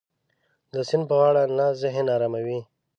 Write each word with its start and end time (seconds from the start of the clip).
د 0.71 0.73
سیند 0.89 1.03
په 1.09 1.15
غاړه 1.19 1.41
ناسته 1.57 1.79
ذهن 1.81 2.05
اراموي. 2.15 2.59